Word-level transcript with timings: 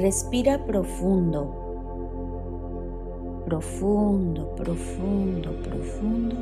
Respira 0.00 0.58
profundo, 0.58 1.52
profundo, 3.44 4.46
profundo, 4.56 5.52
profundo. 5.62 6.36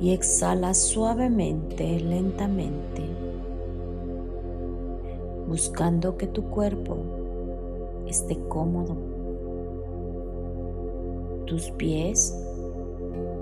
Y 0.00 0.12
exhala 0.12 0.72
suavemente, 0.74 1.98
lentamente, 1.98 3.02
buscando 5.48 6.16
que 6.16 6.28
tu 6.28 6.44
cuerpo 6.44 6.98
esté 8.06 8.38
cómodo. 8.46 8.96
Tus 11.46 11.68
pies 11.72 12.32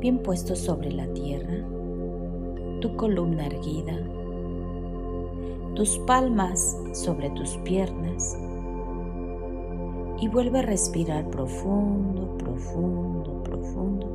bien 0.01 0.16
puestos 0.21 0.61
sobre 0.61 0.93
la 0.93 1.09
tierra, 1.09 1.59
tu 2.80 2.97
columna 2.97 3.49
erguida, 3.49 3.99
tus 5.75 5.99
palmas 6.01 6.79
sobre 6.93 7.31
tus 7.31 7.57
piernas 7.59 8.37
y 10.21 10.29
vuelve 10.29 10.61
a 10.61 10.63
respirar 10.63 11.29
profundo, 11.30 12.37
profundo, 12.39 13.43
profundo, 13.43 14.07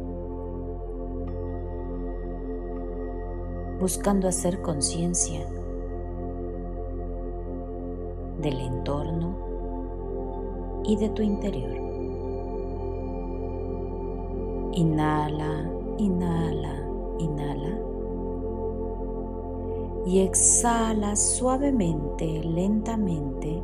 buscando 3.79 4.27
hacer 4.27 4.61
conciencia 4.61 5.45
del 8.39 8.59
entorno 8.59 9.35
y 10.85 10.95
de 10.95 11.09
tu 11.09 11.21
interior. 11.21 11.75
Inhala, 14.73 15.69
inhala, 15.97 16.76
Y 20.07 20.21
exhala 20.21 21.17
suavemente, 21.17 22.41
lentamente 22.41 23.61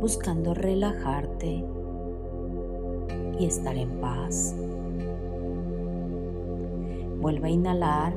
buscando 0.00 0.54
relajarte 0.54 1.64
y 3.38 3.44
estar 3.44 3.76
en 3.76 4.00
paz. 4.00 4.54
Vuelve 7.20 7.48
a 7.48 7.50
inhalar 7.50 8.14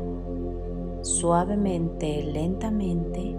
suavemente, 1.02 2.24
lentamente. 2.24 3.36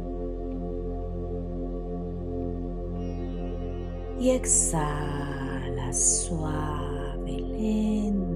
Y 4.19 4.31
exhala 4.31 5.93
suave, 5.93 7.39
lento. 7.41 8.32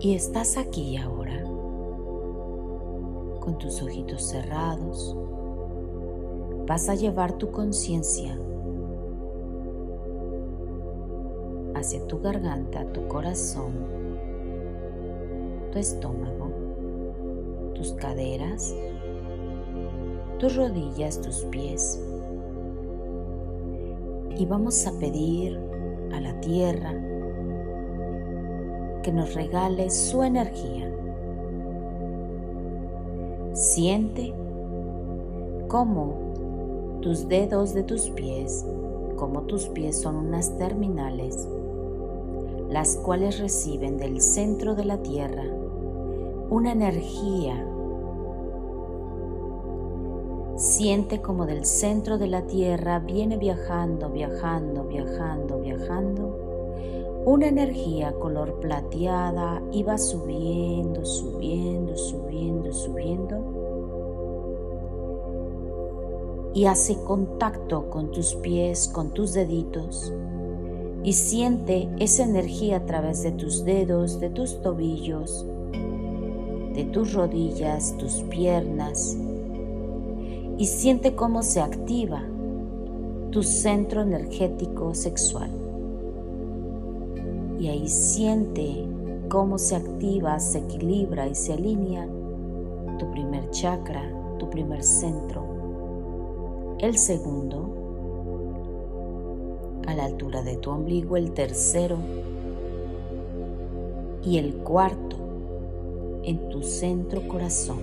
Y 0.00 0.14
estás 0.14 0.56
aquí 0.56 0.96
ahora, 0.96 1.42
con 3.40 3.58
tus 3.58 3.82
ojitos 3.82 4.22
cerrados 4.28 5.16
vas 6.68 6.88
a 6.88 6.94
llevar 6.94 7.32
tu 7.32 7.50
conciencia 7.50 8.38
hacia 11.74 12.06
tu 12.06 12.20
garganta, 12.20 12.84
tu 12.92 13.08
corazón, 13.08 13.72
tu 15.72 15.78
estómago, 15.80 16.52
tus 17.74 17.92
caderas, 17.94 18.76
tus 20.38 20.54
rodillas, 20.54 21.20
tus 21.20 21.44
pies. 21.46 22.00
Y 24.36 24.46
vamos 24.46 24.86
a 24.86 24.92
pedir 25.00 25.58
a 26.12 26.20
la 26.20 26.40
tierra 26.40 26.94
que 29.02 29.12
nos 29.12 29.34
regale 29.34 29.90
su 29.90 30.22
energía. 30.22 30.90
Siente 33.52 34.32
cómo 35.68 36.14
tus 37.00 37.28
dedos 37.28 37.74
de 37.74 37.82
tus 37.82 38.10
pies, 38.10 38.66
como 39.16 39.42
tus 39.42 39.68
pies 39.68 40.00
son 40.00 40.16
unas 40.16 40.56
terminales, 40.58 41.48
las 42.70 42.96
cuales 42.96 43.38
reciben 43.38 43.96
del 43.96 44.20
centro 44.20 44.74
de 44.74 44.84
la 44.84 44.98
tierra 44.98 45.44
una 46.50 46.72
energía. 46.72 47.66
Siente 50.56 51.20
como 51.20 51.46
del 51.46 51.64
centro 51.64 52.18
de 52.18 52.26
la 52.26 52.42
tierra 52.42 52.98
viene 52.98 53.36
viajando, 53.36 54.08
viajando, 54.08 54.84
viajando, 54.84 55.60
viajando 55.60 56.47
una 57.28 57.46
energía 57.48 58.12
color 58.12 58.58
plateada 58.58 59.62
y 59.70 59.82
va 59.82 59.98
subiendo, 59.98 61.04
subiendo, 61.04 61.94
subiendo, 61.94 62.72
subiendo. 62.72 63.36
Y 66.54 66.64
hace 66.64 66.96
contacto 67.04 67.90
con 67.90 68.12
tus 68.12 68.34
pies, 68.36 68.88
con 68.88 69.10
tus 69.10 69.34
deditos. 69.34 70.10
Y 71.04 71.12
siente 71.12 71.90
esa 71.98 72.24
energía 72.24 72.78
a 72.78 72.86
través 72.86 73.22
de 73.22 73.32
tus 73.32 73.62
dedos, 73.62 74.20
de 74.20 74.30
tus 74.30 74.62
tobillos, 74.62 75.44
de 76.72 76.84
tus 76.84 77.12
rodillas, 77.12 77.94
tus 77.98 78.22
piernas. 78.30 79.18
Y 80.56 80.64
siente 80.64 81.14
cómo 81.14 81.42
se 81.42 81.60
activa 81.60 82.22
tu 83.30 83.42
centro 83.42 84.00
energético 84.00 84.94
sexual. 84.94 85.67
Y 87.58 87.68
ahí 87.68 87.88
siente 87.88 88.86
cómo 89.28 89.58
se 89.58 89.76
activa, 89.76 90.38
se 90.38 90.58
equilibra 90.58 91.26
y 91.26 91.34
se 91.34 91.54
alinea 91.54 92.08
tu 92.98 93.10
primer 93.10 93.50
chakra, 93.50 94.02
tu 94.38 94.48
primer 94.48 94.82
centro 94.82 95.58
el 96.78 96.96
segundo 96.96 97.74
a 99.86 99.94
la 99.94 100.04
altura 100.04 100.42
de 100.42 100.56
tu 100.56 100.70
ombligo, 100.70 101.16
el 101.16 101.32
tercero 101.32 101.96
y 104.24 104.38
el 104.38 104.54
cuarto 104.58 105.16
en 106.22 106.48
tu 106.50 106.62
centro 106.62 107.26
corazón. 107.26 107.80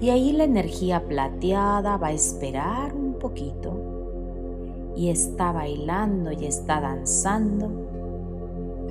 Y 0.00 0.10
ahí 0.10 0.32
la 0.32 0.44
energía 0.44 1.06
plateada 1.06 1.96
va 1.96 2.08
a 2.08 2.12
esperar 2.12 2.94
un 2.94 3.14
poquito 3.14 3.72
y 4.98 5.08
está 5.10 5.52
bailando 5.52 6.32
y 6.32 6.44
está 6.44 6.80
danzando 6.80 7.70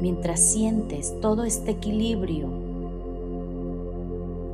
mientras 0.01 0.39
sientes 0.39 1.19
todo 1.19 1.43
este 1.43 1.71
equilibrio 1.71 2.47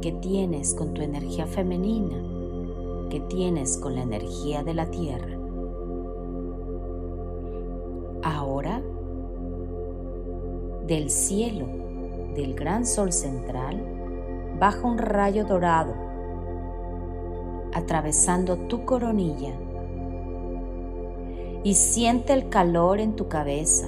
que 0.01 0.11
tienes 0.11 0.73
con 0.73 0.93
tu 0.93 1.01
energía 1.01 1.45
femenina 1.45 2.33
que 3.13 3.19
tienes 3.19 3.77
con 3.77 3.93
la 3.93 4.01
energía 4.01 4.63
de 4.63 4.73
la 4.73 4.87
tierra. 4.87 5.37
Ahora, 8.23 8.81
del 10.87 11.11
cielo 11.11 11.67
del 12.33 12.55
gran 12.55 12.87
sol 12.87 13.11
central, 13.11 13.85
baja 14.59 14.87
un 14.87 14.97
rayo 14.97 15.45
dorado, 15.45 15.93
atravesando 17.71 18.57
tu 18.67 18.83
coronilla, 18.83 19.53
y 21.63 21.75
siente 21.75 22.33
el 22.33 22.49
calor 22.49 22.99
en 22.99 23.15
tu 23.15 23.27
cabeza, 23.27 23.87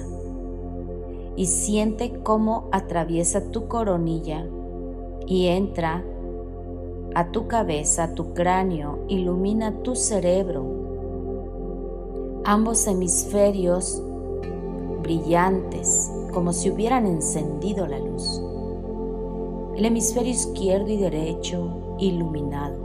y 1.36 1.46
siente 1.46 2.20
cómo 2.22 2.68
atraviesa 2.72 3.50
tu 3.50 3.68
coronilla 3.68 4.46
y 5.26 5.46
entra 5.48 6.02
a 7.14 7.30
tu 7.30 7.46
cabeza, 7.46 8.14
tu 8.14 8.32
cráneo, 8.32 9.00
ilumina 9.08 9.82
tu 9.82 9.94
cerebro. 9.94 10.64
Ambos 12.44 12.86
hemisferios 12.86 14.02
brillantes, 15.02 16.10
como 16.32 16.52
si 16.52 16.70
hubieran 16.70 17.06
encendido 17.06 17.86
la 17.86 17.98
luz. 17.98 18.42
El 19.76 19.84
hemisferio 19.84 20.32
izquierdo 20.32 20.88
y 20.88 20.96
derecho 20.96 21.96
iluminado. 21.98 22.76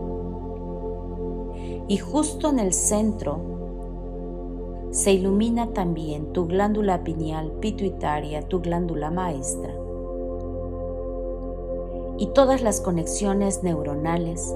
Y 1.87 1.97
justo 1.97 2.49
en 2.49 2.59
el 2.59 2.73
centro 2.73 3.50
se 4.91 5.13
ilumina 5.13 5.67
también 5.73 6.33
tu 6.33 6.47
glándula 6.47 7.03
pineal 7.03 7.51
pituitaria, 7.61 8.41
tu 8.47 8.59
glándula 8.59 9.09
maestra 9.09 9.73
y 12.17 12.27
todas 12.27 12.61
las 12.61 12.81
conexiones 12.81 13.63
neuronales 13.63 14.53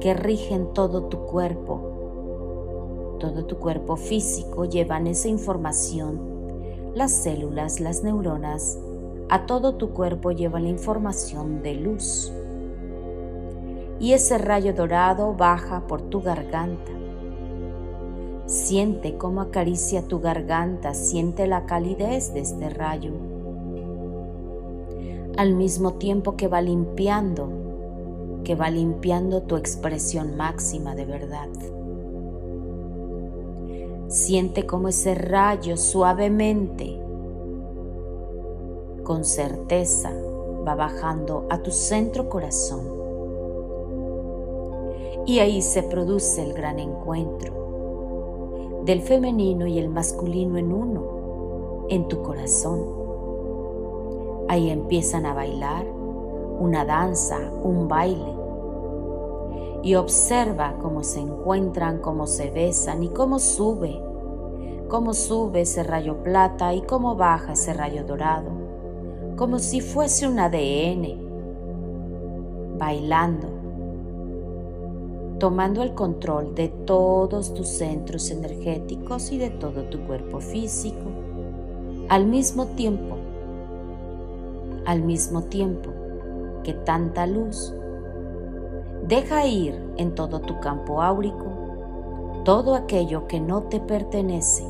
que 0.00 0.14
rigen 0.14 0.72
todo 0.74 1.04
tu 1.04 1.18
cuerpo. 1.24 3.16
Todo 3.18 3.46
tu 3.46 3.56
cuerpo 3.56 3.96
físico 3.96 4.64
llevan 4.64 5.08
esa 5.08 5.28
información. 5.28 6.20
Las 6.94 7.10
células, 7.10 7.80
las 7.80 8.04
neuronas, 8.04 8.78
a 9.28 9.46
todo 9.46 9.74
tu 9.74 9.90
cuerpo 9.90 10.30
lleva 10.30 10.60
la 10.60 10.68
información 10.68 11.62
de 11.62 11.74
luz. 11.74 12.32
Y 13.98 14.12
ese 14.12 14.38
rayo 14.38 14.72
dorado 14.72 15.34
baja 15.34 15.86
por 15.88 16.02
tu 16.02 16.20
garganta. 16.20 16.97
Siente 18.48 19.18
cómo 19.18 19.42
acaricia 19.42 20.08
tu 20.08 20.20
garganta, 20.20 20.94
siente 20.94 21.46
la 21.46 21.66
calidez 21.66 22.32
de 22.32 22.40
este 22.40 22.70
rayo 22.70 23.12
al 25.36 25.54
mismo 25.54 25.92
tiempo 25.92 26.34
que 26.34 26.48
va 26.48 26.62
limpiando, 26.62 27.50
que 28.44 28.54
va 28.54 28.70
limpiando 28.70 29.42
tu 29.42 29.56
expresión 29.56 30.38
máxima 30.38 30.94
de 30.94 31.04
verdad. 31.04 31.48
Siente 34.08 34.64
como 34.64 34.88
ese 34.88 35.14
rayo 35.14 35.76
suavemente, 35.76 36.98
con 39.04 39.26
certeza, 39.26 40.10
va 40.66 40.74
bajando 40.74 41.46
a 41.50 41.58
tu 41.58 41.70
centro 41.70 42.30
corazón. 42.30 42.80
Y 45.26 45.40
ahí 45.40 45.60
se 45.60 45.82
produce 45.82 46.42
el 46.42 46.54
gran 46.54 46.78
encuentro 46.78 47.67
del 48.88 49.02
femenino 49.02 49.66
y 49.66 49.78
el 49.78 49.90
masculino 49.90 50.56
en 50.56 50.72
uno, 50.72 51.84
en 51.90 52.08
tu 52.08 52.22
corazón. 52.22 52.86
Ahí 54.48 54.70
empiezan 54.70 55.26
a 55.26 55.34
bailar 55.34 55.84
una 56.58 56.86
danza, 56.86 57.36
un 57.62 57.86
baile. 57.86 58.34
Y 59.82 59.94
observa 59.94 60.78
cómo 60.80 61.04
se 61.04 61.20
encuentran, 61.20 61.98
cómo 61.98 62.26
se 62.26 62.50
besan 62.50 63.02
y 63.02 63.10
cómo 63.10 63.38
sube, 63.38 64.02
cómo 64.88 65.12
sube 65.12 65.60
ese 65.60 65.82
rayo 65.82 66.22
plata 66.22 66.72
y 66.72 66.80
cómo 66.80 67.14
baja 67.14 67.52
ese 67.52 67.74
rayo 67.74 68.04
dorado 68.04 68.68
como 69.36 69.58
si 69.60 69.80
fuese 69.80 70.26
un 70.26 70.40
ADN, 70.40 71.16
bailando, 72.76 73.46
tomando 75.38 75.82
el 75.82 75.94
control 75.94 76.54
de 76.54 76.68
todos 76.68 77.54
tus 77.54 77.68
centros 77.68 78.30
energéticos 78.30 79.32
y 79.32 79.38
de 79.38 79.50
todo 79.50 79.84
tu 79.84 80.00
cuerpo 80.00 80.40
físico, 80.40 81.10
al 82.08 82.26
mismo 82.26 82.66
tiempo, 82.66 83.16
al 84.84 85.02
mismo 85.02 85.42
tiempo 85.44 85.90
que 86.64 86.72
tanta 86.72 87.26
luz 87.26 87.72
deja 89.06 89.46
ir 89.46 89.80
en 89.96 90.14
todo 90.14 90.40
tu 90.40 90.60
campo 90.60 91.02
áurico 91.02 91.46
todo 92.44 92.74
aquello 92.74 93.26
que 93.26 93.40
no 93.40 93.64
te 93.64 93.80
pertenece 93.80 94.64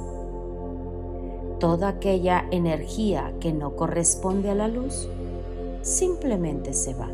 toda 1.58 1.88
aquella 1.88 2.44
energía 2.50 3.34
que 3.40 3.52
no 3.52 3.76
corresponde 3.76 4.50
a 4.50 4.54
la 4.54 4.68
luz 4.68 5.08
simplemente 5.82 6.72
se 6.72 6.94
va. 6.94 7.08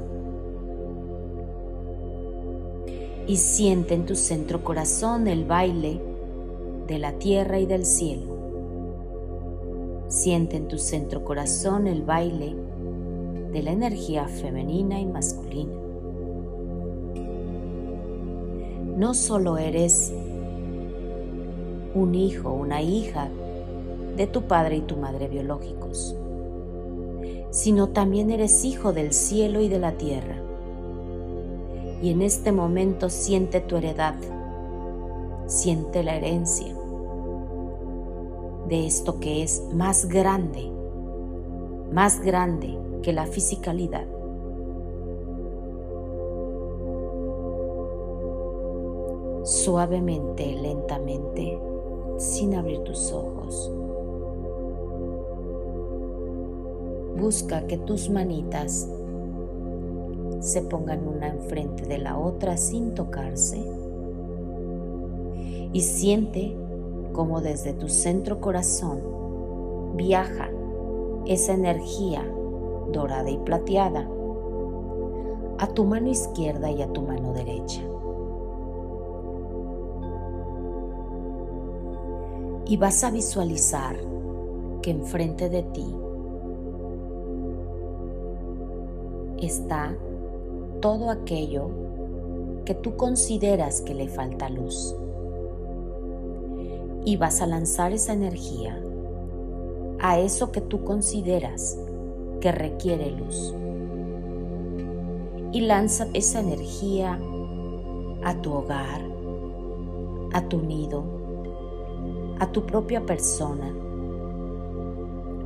Y 3.26 3.36
siente 3.36 3.94
en 3.94 4.04
tu 4.04 4.16
centro 4.16 4.62
corazón 4.62 5.28
el 5.28 5.44
baile 5.44 6.00
de 6.86 6.98
la 6.98 7.12
tierra 7.12 7.58
y 7.58 7.66
del 7.66 7.86
cielo. 7.86 8.34
Siente 10.08 10.56
en 10.56 10.68
tu 10.68 10.78
centro 10.78 11.24
corazón 11.24 11.86
el 11.86 12.02
baile 12.02 12.54
de 13.52 13.62
la 13.62 13.72
energía 13.72 14.28
femenina 14.28 15.00
y 15.00 15.06
masculina. 15.06 15.72
No 18.96 19.14
solo 19.14 19.58
eres 19.58 20.12
un 21.94 22.14
hijo, 22.14 22.52
una 22.52 22.82
hija 22.82 23.28
de 24.16 24.26
tu 24.26 24.42
padre 24.42 24.76
y 24.76 24.80
tu 24.82 24.96
madre 24.96 25.28
biológicos, 25.28 26.14
sino 27.50 27.88
también 27.88 28.30
eres 28.30 28.64
hijo 28.64 28.92
del 28.92 29.12
cielo 29.12 29.60
y 29.60 29.68
de 29.68 29.78
la 29.78 29.92
tierra. 29.92 30.43
Y 32.04 32.10
en 32.10 32.20
este 32.20 32.52
momento 32.52 33.08
siente 33.08 33.62
tu 33.62 33.76
heredad, 33.76 34.14
siente 35.46 36.02
la 36.02 36.16
herencia 36.16 36.76
de 38.68 38.86
esto 38.86 39.20
que 39.20 39.42
es 39.42 39.62
más 39.72 40.04
grande, 40.06 40.70
más 41.94 42.20
grande 42.20 42.78
que 43.00 43.14
la 43.14 43.24
fisicalidad. 43.24 44.04
Suavemente, 49.44 50.44
lentamente, 50.60 51.58
sin 52.18 52.54
abrir 52.54 52.80
tus 52.80 53.12
ojos. 53.12 53.72
Busca 57.16 57.66
que 57.66 57.78
tus 57.78 58.10
manitas 58.10 58.90
se 60.44 60.60
pongan 60.60 61.08
una 61.08 61.28
enfrente 61.28 61.86
de 61.86 61.96
la 61.96 62.18
otra 62.18 62.58
sin 62.58 62.92
tocarse. 62.92 63.64
Y 65.72 65.80
siente 65.80 66.54
como 67.14 67.40
desde 67.40 67.72
tu 67.72 67.88
centro 67.88 68.40
corazón 68.40 69.00
viaja 69.96 70.50
esa 71.24 71.54
energía 71.54 72.22
dorada 72.92 73.30
y 73.30 73.38
plateada 73.38 74.06
a 75.58 75.66
tu 75.68 75.84
mano 75.84 76.10
izquierda 76.10 76.70
y 76.70 76.82
a 76.82 76.92
tu 76.92 77.00
mano 77.00 77.32
derecha. 77.32 77.80
Y 82.66 82.76
vas 82.76 83.02
a 83.02 83.10
visualizar 83.10 83.96
que 84.82 84.90
enfrente 84.90 85.48
de 85.48 85.62
ti 85.62 85.96
está 89.38 89.96
todo 90.84 91.08
aquello 91.08 91.70
que 92.66 92.74
tú 92.74 92.94
consideras 92.98 93.80
que 93.80 93.94
le 93.94 94.06
falta 94.06 94.50
luz. 94.50 94.94
Y 97.06 97.16
vas 97.16 97.40
a 97.40 97.46
lanzar 97.46 97.94
esa 97.94 98.12
energía 98.12 98.78
a 99.98 100.18
eso 100.18 100.52
que 100.52 100.60
tú 100.60 100.84
consideras 100.84 101.78
que 102.42 102.52
requiere 102.52 103.12
luz. 103.12 103.54
Y 105.52 105.62
lanza 105.62 106.06
esa 106.12 106.40
energía 106.40 107.18
a 108.22 108.42
tu 108.42 108.52
hogar, 108.52 109.00
a 110.34 110.46
tu 110.50 110.60
nido, 110.60 111.02
a 112.40 112.52
tu 112.52 112.66
propia 112.66 113.06
persona, 113.06 113.74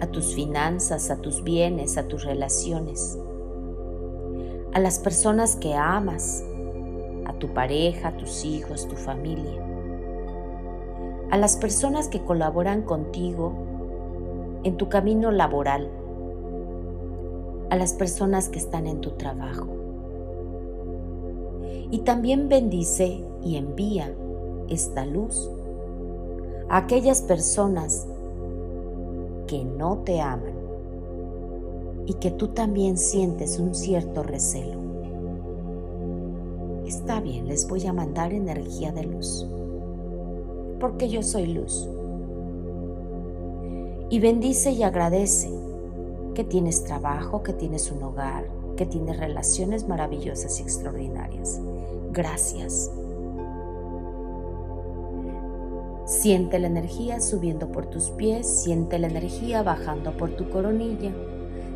a 0.00 0.06
tus 0.08 0.34
finanzas, 0.34 1.12
a 1.12 1.16
tus 1.18 1.44
bienes, 1.44 1.96
a 1.96 2.08
tus 2.08 2.24
relaciones 2.24 3.16
a 4.72 4.80
las 4.80 4.98
personas 4.98 5.56
que 5.56 5.74
amas, 5.74 6.44
a 7.26 7.32
tu 7.34 7.48
pareja, 7.48 8.08
a 8.08 8.16
tus 8.16 8.44
hijos, 8.44 8.86
tu 8.88 8.96
familia, 8.96 9.62
a 11.30 11.36
las 11.36 11.56
personas 11.56 12.08
que 12.08 12.22
colaboran 12.22 12.82
contigo 12.82 13.52
en 14.64 14.76
tu 14.76 14.88
camino 14.88 15.30
laboral, 15.30 15.90
a 17.70 17.76
las 17.76 17.92
personas 17.92 18.48
que 18.48 18.58
están 18.58 18.86
en 18.86 19.00
tu 19.00 19.12
trabajo. 19.12 19.66
Y 21.90 22.00
también 22.00 22.48
bendice 22.48 23.24
y 23.42 23.56
envía 23.56 24.14
esta 24.68 25.06
luz 25.06 25.50
a 26.68 26.78
aquellas 26.78 27.22
personas 27.22 28.06
que 29.46 29.64
no 29.64 29.98
te 29.98 30.20
aman 30.20 30.57
y 32.08 32.14
que 32.14 32.30
tú 32.30 32.48
también 32.48 32.96
sientes 32.96 33.58
un 33.58 33.74
cierto 33.74 34.22
recelo. 34.22 34.80
Está 36.86 37.20
bien, 37.20 37.46
les 37.46 37.68
voy 37.68 37.86
a 37.86 37.92
mandar 37.92 38.32
energía 38.32 38.92
de 38.92 39.04
luz, 39.04 39.46
porque 40.80 41.10
yo 41.10 41.22
soy 41.22 41.48
luz. 41.48 41.86
Y 44.08 44.20
bendice 44.20 44.70
y 44.70 44.84
agradece 44.84 45.50
que 46.34 46.44
tienes 46.44 46.82
trabajo, 46.84 47.42
que 47.42 47.52
tienes 47.52 47.92
un 47.92 48.02
hogar, 48.02 48.48
que 48.74 48.86
tienes 48.86 49.18
relaciones 49.18 49.86
maravillosas 49.86 50.60
y 50.60 50.62
extraordinarias. 50.62 51.60
Gracias. 52.10 52.90
Siente 56.06 56.58
la 56.58 56.68
energía 56.68 57.20
subiendo 57.20 57.70
por 57.70 57.84
tus 57.84 58.08
pies, 58.12 58.46
siente 58.46 58.98
la 58.98 59.08
energía 59.08 59.62
bajando 59.62 60.16
por 60.16 60.30
tu 60.30 60.48
coronilla 60.48 61.12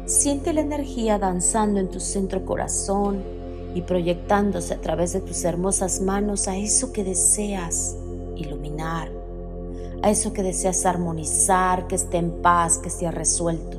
Siente 0.04 0.52
la 0.52 0.62
energía 0.62 1.20
danzando 1.20 1.78
en 1.78 1.88
tu 1.88 2.00
centro 2.00 2.44
corazón 2.44 3.22
y 3.72 3.82
proyectándose 3.82 4.74
a 4.74 4.80
través 4.80 5.12
de 5.12 5.20
tus 5.20 5.44
hermosas 5.44 6.00
manos 6.00 6.48
a 6.48 6.56
eso 6.56 6.92
que 6.92 7.04
deseas 7.04 7.96
iluminar, 8.34 9.12
a 10.02 10.10
eso 10.10 10.32
que 10.32 10.42
deseas 10.42 10.86
armonizar, 10.86 11.86
que 11.86 11.94
esté 11.94 12.16
en 12.16 12.32
paz, 12.42 12.78
que 12.78 12.88
esté 12.88 13.08
resuelto. 13.12 13.78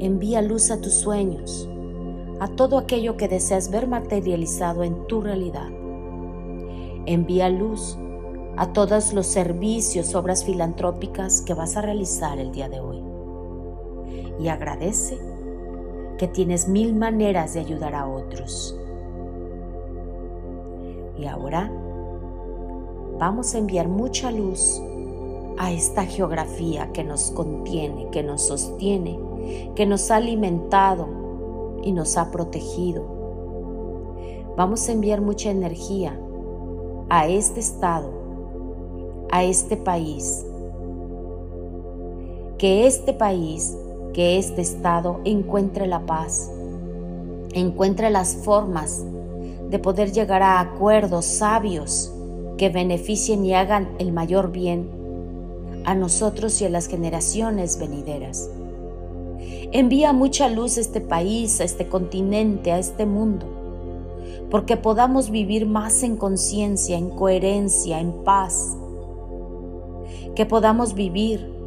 Envía 0.00 0.40
luz 0.40 0.70
a 0.70 0.80
tus 0.80 0.94
sueños, 0.94 1.68
a 2.40 2.48
todo 2.48 2.78
aquello 2.78 3.18
que 3.18 3.28
deseas 3.28 3.70
ver 3.70 3.86
materializado 3.86 4.84
en 4.84 5.06
tu 5.06 5.20
realidad. 5.20 5.68
Envía 7.04 7.50
luz 7.50 7.98
a 8.56 8.72
todos 8.72 9.12
los 9.12 9.26
servicios, 9.26 10.14
obras 10.14 10.44
filantrópicas 10.44 11.42
que 11.42 11.52
vas 11.52 11.76
a 11.76 11.82
realizar 11.82 12.38
el 12.38 12.52
día 12.52 12.70
de 12.70 12.80
hoy 12.80 13.07
y 14.38 14.48
agradece 14.48 15.18
que 16.16 16.28
tienes 16.28 16.68
mil 16.68 16.94
maneras 16.94 17.54
de 17.54 17.60
ayudar 17.60 17.94
a 17.94 18.06
otros. 18.06 18.78
Y 21.16 21.26
ahora 21.26 21.70
vamos 23.18 23.54
a 23.54 23.58
enviar 23.58 23.88
mucha 23.88 24.30
luz 24.30 24.80
a 25.58 25.72
esta 25.72 26.04
geografía 26.04 26.92
que 26.92 27.02
nos 27.02 27.30
contiene, 27.32 28.08
que 28.12 28.22
nos 28.22 28.42
sostiene 28.42 29.18
que 29.74 29.86
nos 29.86 30.10
ha 30.10 30.16
alimentado 30.16 31.08
y 31.82 31.92
nos 31.92 32.16
ha 32.16 32.30
protegido. 32.30 33.04
Vamos 34.56 34.88
a 34.88 34.92
enviar 34.92 35.20
mucha 35.20 35.50
energía 35.50 36.18
a 37.08 37.28
este 37.28 37.60
estado, 37.60 38.10
a 39.30 39.44
este 39.44 39.76
país. 39.76 40.44
Que 42.58 42.86
este 42.86 43.12
país, 43.12 43.76
que 44.18 44.36
este 44.36 44.62
estado 44.62 45.20
encuentre 45.24 45.86
la 45.86 46.04
paz, 46.04 46.50
encuentre 47.52 48.10
las 48.10 48.34
formas 48.34 49.04
de 49.70 49.78
poder 49.78 50.10
llegar 50.10 50.42
a 50.42 50.58
acuerdos 50.58 51.24
sabios 51.24 52.12
que 52.56 52.68
beneficien 52.68 53.44
y 53.44 53.54
hagan 53.54 53.94
el 54.00 54.10
mayor 54.10 54.50
bien 54.50 54.90
a 55.84 55.94
nosotros 55.94 56.60
y 56.60 56.64
a 56.64 56.68
las 56.68 56.88
generaciones 56.88 57.78
venideras. 57.78 58.50
Envía 59.70 60.12
mucha 60.12 60.48
luz 60.48 60.78
a 60.78 60.80
este 60.80 61.00
país, 61.00 61.60
a 61.60 61.64
este 61.64 61.86
continente, 61.88 62.72
a 62.72 62.80
este 62.80 63.06
mundo, 63.06 63.46
porque 64.50 64.76
podamos 64.76 65.30
vivir 65.30 65.64
más 65.64 66.02
en 66.02 66.16
conciencia, 66.16 66.98
en 66.98 67.10
coherencia, 67.10 68.00
en 68.00 68.24
paz, 68.24 68.76
que 70.34 70.44
podamos 70.44 70.94
vivir 70.94 71.57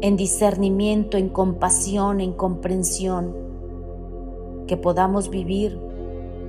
en 0.00 0.16
discernimiento, 0.16 1.16
en 1.16 1.28
compasión, 1.28 2.20
en 2.20 2.32
comprensión, 2.32 3.34
que 4.66 4.76
podamos 4.76 5.30
vivir 5.30 5.78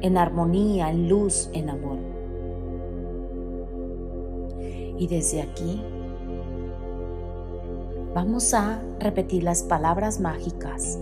en 0.02 0.18
armonía, 0.18 0.90
en 0.90 1.10
luz, 1.10 1.50
en 1.54 1.70
amor. 1.70 1.98
Y 4.98 5.08
desde 5.08 5.42
aquí 5.42 5.82
Vamos 8.16 8.54
a 8.54 8.82
repetir 8.98 9.44
las 9.44 9.62
palabras 9.64 10.22
mágicas. 10.22 10.98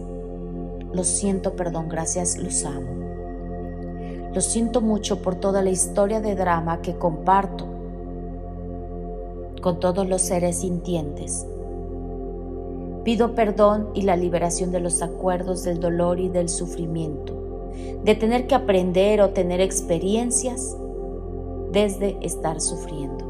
Lo 0.94 1.04
siento, 1.04 1.56
perdón, 1.56 1.88
gracias, 1.88 2.40
los 2.40 2.66
amo. 2.66 2.90
Lo 4.34 4.42
siento 4.42 4.82
mucho 4.82 5.22
por 5.22 5.36
toda 5.36 5.62
la 5.62 5.70
historia 5.70 6.22
de 6.22 6.34
drama 6.34 6.82
que 6.82 6.96
comparto 6.98 7.68
con 9.62 9.80
todos 9.80 10.10
los 10.10 10.24
seres 10.24 10.62
sintientes. 10.62 11.46
Pido 13.04 13.36
perdón 13.36 13.90
y 13.94 14.04
la 14.04 14.16
liberación 14.16 14.72
de 14.72 14.80
los 14.80 15.02
acuerdos 15.02 15.64
del 15.64 15.80
dolor 15.80 16.20
y 16.20 16.30
del 16.30 16.48
sufrimiento, 16.48 17.34
de 18.04 18.16
tener 18.16 18.48
que 18.48 18.56
aprender 18.56 19.22
o 19.22 19.32
tener 19.32 19.60
experiencias 19.60 20.78
desde 21.72 22.18
estar 22.22 22.62
sufriendo. 22.62 23.26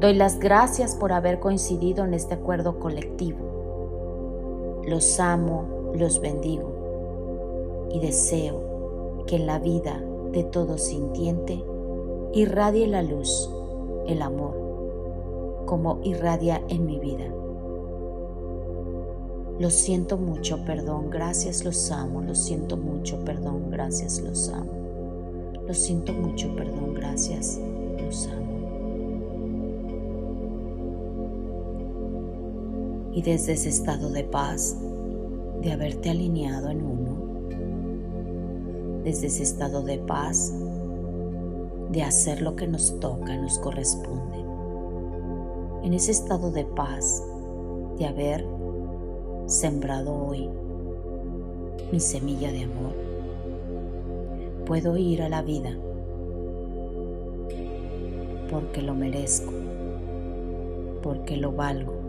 Doy 0.00 0.14
las 0.14 0.40
gracias 0.40 0.96
por 0.96 1.12
haber 1.12 1.38
coincidido 1.38 2.04
en 2.04 2.12
este 2.12 2.34
acuerdo 2.34 2.80
colectivo. 2.80 4.82
Los 4.84 5.20
amo, 5.20 5.92
los 5.94 6.20
bendigo 6.20 7.88
y 7.92 8.00
deseo 8.00 9.24
que 9.26 9.36
en 9.36 9.46
la 9.46 9.58
vida 9.58 10.02
de 10.32 10.44
todo 10.44 10.76
sintiente 10.76 11.64
irradie 12.32 12.86
la 12.88 13.02
luz, 13.02 13.48
el 14.06 14.22
amor, 14.22 15.64
como 15.66 16.00
irradia 16.02 16.62
en 16.68 16.84
mi 16.84 16.98
vida. 16.98 17.32
Lo 19.58 19.70
siento 19.70 20.18
mucho, 20.18 20.64
perdón, 20.64 21.10
gracias, 21.10 21.64
los 21.64 21.90
amo. 21.90 22.20
Lo 22.20 22.34
siento 22.34 22.76
mucho, 22.76 23.24
perdón, 23.24 23.70
gracias, 23.70 24.20
los 24.20 24.48
amo. 24.50 24.72
Lo 25.66 25.74
siento 25.74 26.12
mucho, 26.12 26.54
perdón, 26.54 26.94
gracias, 26.94 27.58
los 27.98 28.26
amo. 28.26 28.46
y 33.16 33.22
desde 33.22 33.54
ese 33.54 33.70
estado 33.70 34.10
de 34.10 34.24
paz, 34.24 34.76
de 35.62 35.72
haberte 35.72 36.10
alineado 36.10 36.68
en 36.68 36.84
uno, 36.84 37.16
desde 39.02 39.28
ese 39.28 39.42
estado 39.42 39.82
de 39.82 39.96
paz, 39.96 40.52
de 41.92 42.02
hacer 42.02 42.42
lo 42.42 42.56
que 42.56 42.66
nos 42.66 43.00
toca, 43.00 43.34
nos 43.38 43.58
corresponde, 43.58 44.36
en 45.82 45.94
ese 45.94 46.10
estado 46.10 46.50
de 46.50 46.66
paz, 46.66 47.22
de 47.98 48.04
haber 48.04 48.46
sembrado 49.46 50.14
hoy 50.14 50.48
mi 51.92 52.00
semilla 52.00 52.50
de 52.50 52.64
amor, 52.64 52.94
puedo 54.66 54.96
ir 54.96 55.22
a 55.22 55.28
la 55.28 55.42
vida 55.42 55.76
porque 58.50 58.82
lo 58.82 58.94
merezco, 58.94 59.52
porque 61.02 61.36
lo 61.36 61.52
valgo 61.52 62.06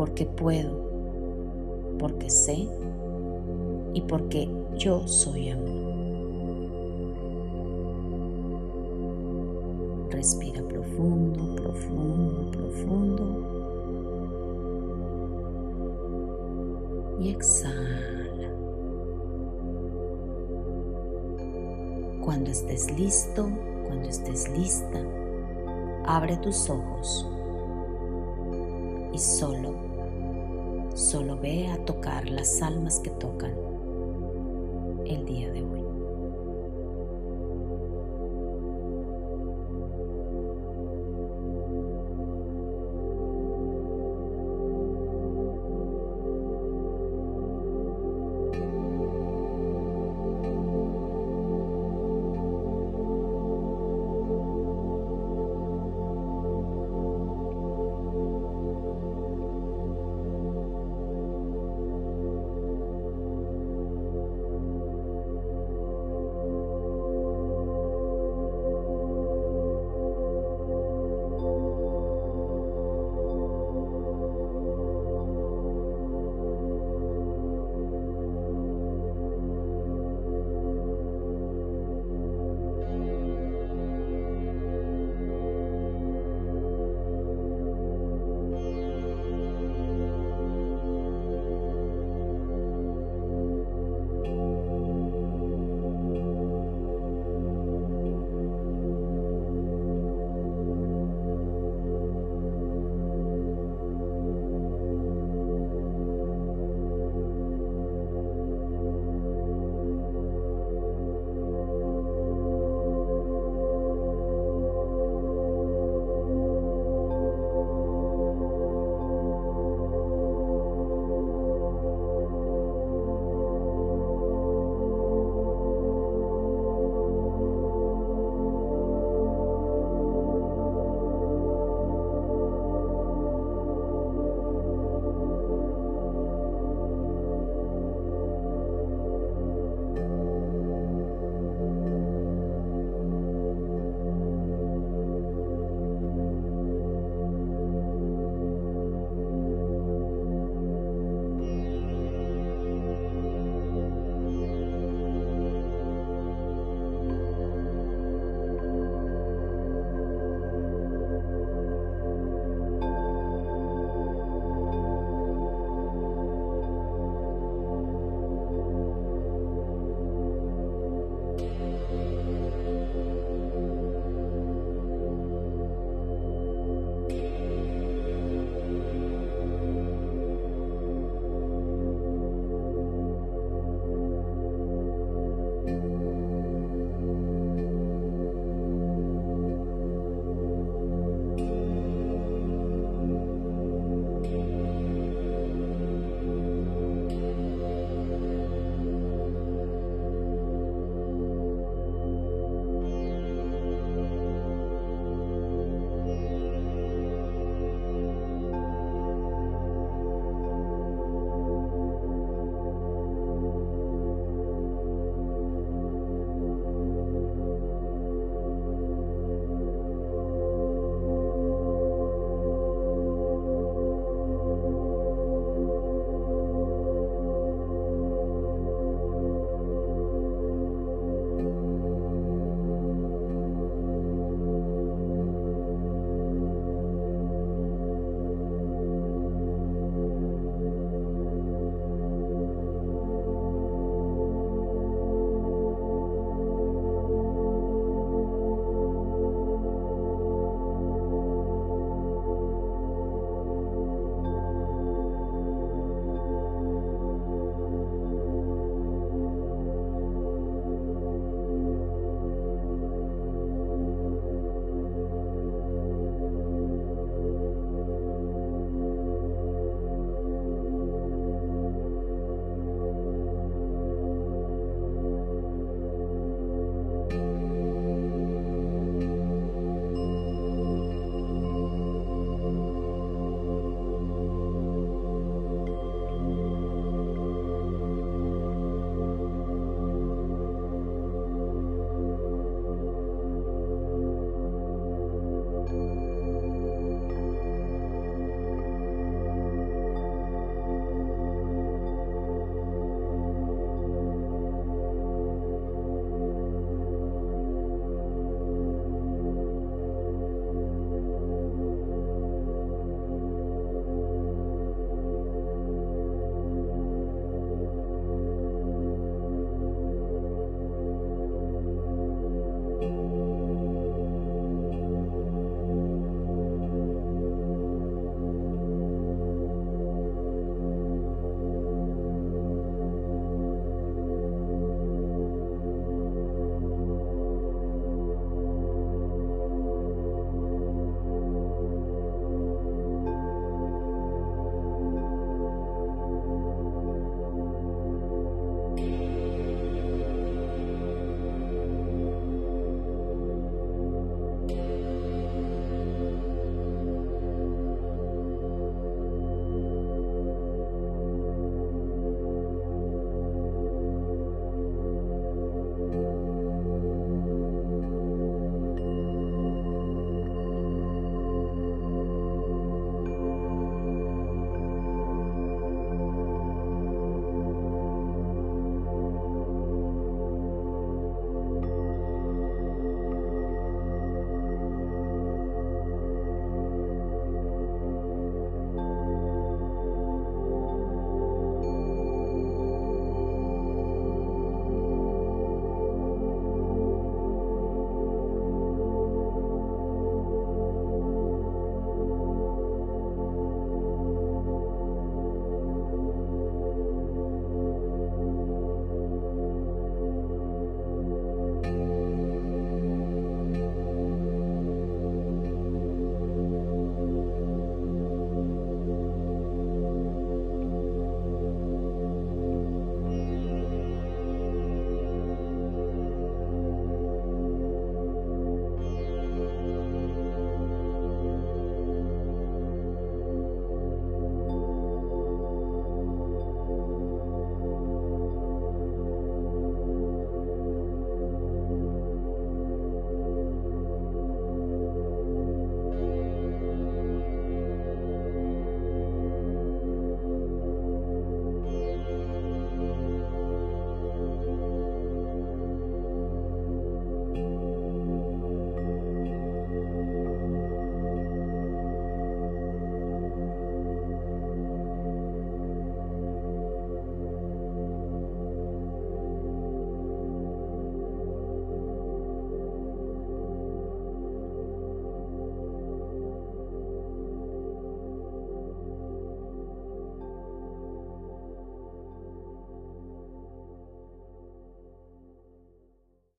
porque 0.00 0.24
puedo, 0.24 0.70
porque 1.98 2.30
sé 2.30 2.66
y 3.92 4.00
porque 4.00 4.48
yo 4.78 5.06
soy 5.06 5.50
amor. 5.50 5.68
Respira 10.10 10.62
profundo, 10.62 11.54
profundo, 11.54 12.50
profundo. 12.50 13.59
Y 17.20 17.30
exhala. 17.30 18.50
Cuando 22.24 22.50
estés 22.50 22.90
listo, 22.98 23.48
cuando 23.86 24.08
estés 24.08 24.48
lista, 24.50 25.00
abre 26.06 26.36
tus 26.38 26.68
ojos 26.68 27.28
y 29.12 29.18
solo 29.18 29.90
Solo 30.94 31.38
ve 31.38 31.68
a 31.68 31.84
tocar 31.84 32.28
las 32.28 32.60
almas 32.62 32.98
que 32.98 33.10
tocan 33.10 33.54
el 35.06 35.24
día 35.24 35.50
de 35.50 35.62
hoy. 35.62 35.79